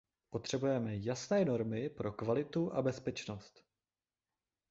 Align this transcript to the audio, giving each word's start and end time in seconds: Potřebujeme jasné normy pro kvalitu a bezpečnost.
Potřebujeme 0.29 0.95
jasné 0.97 1.45
normy 1.45 1.89
pro 1.89 2.11
kvalitu 2.11 2.73
a 2.73 2.81
bezpečnost. 2.81 3.65